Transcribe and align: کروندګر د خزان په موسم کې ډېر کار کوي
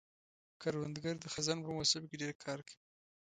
کروندګر 0.61 1.15
د 1.19 1.25
خزان 1.33 1.57
په 1.65 1.71
موسم 1.77 2.03
کې 2.09 2.15
ډېر 2.21 2.33
کار 2.43 2.59
کوي 2.67 2.81